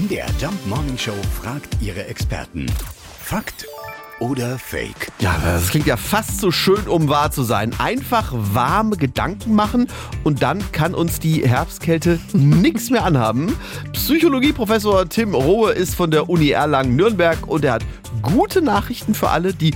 MDR 0.00 0.28
Jump 0.40 0.66
Morning 0.66 0.96
Show 0.96 1.12
fragt 1.42 1.76
ihre 1.82 2.06
Experten. 2.06 2.64
Fakt 3.22 3.66
oder 4.18 4.58
Fake? 4.58 5.12
Ja, 5.18 5.36
das 5.44 5.68
klingt 5.68 5.86
ja 5.86 5.98
fast 5.98 6.40
so 6.40 6.50
schön, 6.50 6.88
um 6.88 7.10
wahr 7.10 7.30
zu 7.32 7.42
sein. 7.42 7.74
Einfach 7.78 8.32
warme 8.32 8.96
Gedanken 8.96 9.54
machen 9.54 9.88
und 10.24 10.40
dann 10.40 10.64
kann 10.72 10.94
uns 10.94 11.20
die 11.20 11.46
Herbstkälte 11.46 12.18
nichts 12.32 12.88
mehr 12.88 13.04
anhaben. 13.04 13.54
Psychologieprofessor 13.92 15.06
Tim 15.10 15.34
Rohe 15.34 15.72
ist 15.72 15.94
von 15.94 16.10
der 16.10 16.30
Uni 16.30 16.48
Erlangen-Nürnberg 16.48 17.46
und 17.46 17.66
er 17.66 17.74
hat 17.74 17.84
gute 18.22 18.62
Nachrichten 18.62 19.14
für 19.14 19.28
alle, 19.28 19.52
die 19.52 19.74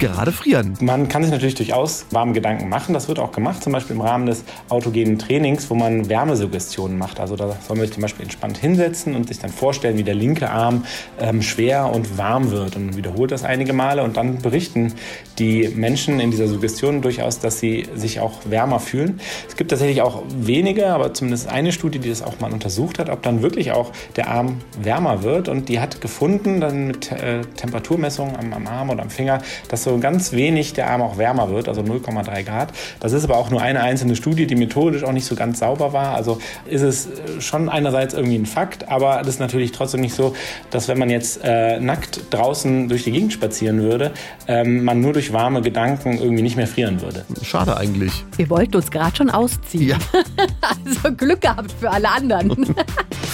gerade 0.00 0.32
frieren. 0.32 0.76
Man 0.80 1.08
kann 1.08 1.22
sich 1.22 1.30
natürlich 1.30 1.54
durchaus 1.54 2.06
warme 2.10 2.32
Gedanken 2.32 2.68
machen. 2.68 2.94
Das 2.94 3.06
wird 3.06 3.20
auch 3.20 3.30
gemacht, 3.30 3.62
zum 3.62 3.72
Beispiel 3.72 3.94
im 3.94 4.02
Rahmen 4.02 4.26
des 4.26 4.42
autogenen 4.68 5.18
Trainings, 5.18 5.70
wo 5.70 5.74
man 5.74 6.08
Wärmesuggestionen 6.08 6.98
macht. 6.98 7.20
Also 7.20 7.36
da 7.36 7.56
soll 7.66 7.76
man 7.76 7.86
sich 7.86 7.94
zum 7.94 8.02
Beispiel 8.02 8.24
entspannt 8.24 8.58
hinsetzen 8.58 9.14
und 9.14 9.28
sich 9.28 9.38
dann 9.38 9.50
vorstellen, 9.50 9.98
wie 9.98 10.02
der 10.02 10.14
linke 10.14 10.50
Arm 10.50 10.84
ähm, 11.20 11.42
schwer 11.42 11.92
und 11.92 12.18
warm 12.18 12.50
wird. 12.50 12.76
Und 12.76 12.96
wiederholt 12.96 13.30
das 13.30 13.44
einige 13.44 13.72
Male 13.72 14.02
und 14.02 14.16
dann 14.16 14.38
berichten 14.38 14.94
die 15.38 15.68
Menschen 15.68 16.18
in 16.18 16.30
dieser 16.30 16.48
Suggestion 16.48 17.02
durchaus, 17.02 17.38
dass 17.38 17.60
sie 17.60 17.86
sich 17.94 18.20
auch 18.20 18.40
wärmer 18.46 18.80
fühlen. 18.80 19.20
Es 19.48 19.56
gibt 19.56 19.70
tatsächlich 19.70 20.02
auch 20.02 20.22
wenige, 20.28 20.88
aber 20.88 21.14
zumindest 21.14 21.48
eine 21.48 21.72
Studie, 21.72 21.98
die 21.98 22.08
das 22.08 22.22
auch 22.22 22.40
mal 22.40 22.52
untersucht 22.52 22.98
hat, 22.98 23.10
ob 23.10 23.22
dann 23.22 23.42
wirklich 23.42 23.72
auch 23.72 23.92
der 24.16 24.28
Arm 24.28 24.62
wärmer 24.80 25.22
wird. 25.22 25.48
Und 25.48 25.68
die 25.68 25.78
hat 25.78 26.00
gefunden, 26.00 26.60
dann 26.60 26.86
mit 26.86 27.12
äh, 27.12 27.42
Temperaturmessungen 27.56 28.36
am, 28.36 28.52
am 28.54 28.66
Arm 28.66 28.90
oder 28.90 29.02
am 29.02 29.10
Finger, 29.10 29.42
dass 29.68 29.84
so 29.84 29.89
so 29.90 29.98
ganz 29.98 30.32
wenig 30.32 30.72
der 30.72 30.88
Arm 30.88 31.02
auch 31.02 31.18
wärmer 31.18 31.50
wird, 31.50 31.68
also 31.68 31.80
0,3 31.80 32.44
Grad. 32.44 32.72
Das 33.00 33.12
ist 33.12 33.24
aber 33.24 33.36
auch 33.36 33.50
nur 33.50 33.60
eine 33.60 33.80
einzelne 33.80 34.14
Studie, 34.14 34.46
die 34.46 34.54
methodisch 34.54 35.02
auch 35.02 35.12
nicht 35.12 35.26
so 35.26 35.34
ganz 35.34 35.58
sauber 35.58 35.92
war. 35.92 36.14
Also 36.14 36.38
ist 36.66 36.82
es 36.82 37.08
schon 37.40 37.68
einerseits 37.68 38.14
irgendwie 38.14 38.36
ein 38.36 38.46
Fakt, 38.46 38.88
aber 38.88 39.18
das 39.18 39.28
ist 39.28 39.40
natürlich 39.40 39.72
trotzdem 39.72 40.00
nicht 40.00 40.14
so, 40.14 40.34
dass 40.70 40.86
wenn 40.88 40.98
man 40.98 41.10
jetzt 41.10 41.40
äh, 41.42 41.80
nackt 41.80 42.20
draußen 42.30 42.88
durch 42.88 43.04
die 43.04 43.10
Gegend 43.10 43.32
spazieren 43.32 43.82
würde, 43.82 44.12
ähm, 44.46 44.84
man 44.84 45.00
nur 45.00 45.12
durch 45.12 45.32
warme 45.32 45.60
Gedanken 45.60 46.18
irgendwie 46.18 46.42
nicht 46.42 46.56
mehr 46.56 46.68
frieren 46.68 47.02
würde. 47.02 47.24
Schade 47.42 47.76
eigentlich. 47.76 48.24
Wir 48.36 48.48
wollten 48.48 48.76
uns 48.76 48.90
gerade 48.90 49.16
schon 49.16 49.30
ausziehen. 49.30 49.88
Ja. 49.88 49.98
also 50.86 51.16
Glück 51.16 51.40
gehabt 51.40 51.72
für 51.80 51.90
alle 51.90 52.10
anderen. 52.10 52.74